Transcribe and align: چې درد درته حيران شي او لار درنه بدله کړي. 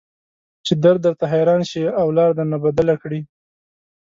چې 0.65 0.73
درد 0.83 0.99
درته 1.05 1.25
حيران 1.33 1.61
شي 1.69 1.83
او 1.99 2.07
لار 2.17 2.31
درنه 2.37 2.57
بدله 2.65 2.95
کړي. 3.01 3.21